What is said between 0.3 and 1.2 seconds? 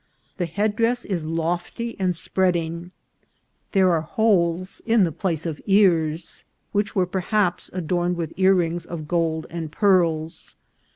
The headdress